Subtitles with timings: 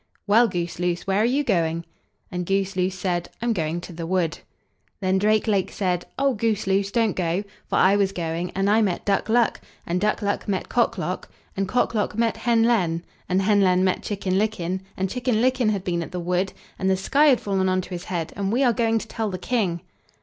[0.25, 1.85] "Well, Goose loose, where are you going?"
[2.31, 4.39] And Goose loose said: "I'm going to the wood."
[4.99, 8.81] Then Drake lake said: "Oh, Goose loose, don't go, for I was going, and I
[8.81, 13.05] met Duck luck, and Duck luck met Cock lock, and Cock lock met Hen len,
[13.29, 16.89] and Hen len met Chicken licken, and Chicken licken had been at the wood, and
[16.89, 19.37] the sky had fallen on to his head, and we are going to tell the
[19.37, 19.81] King."